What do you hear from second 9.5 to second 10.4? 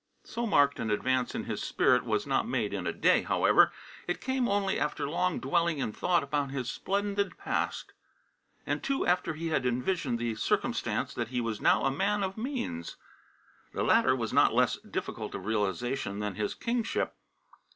envisioned the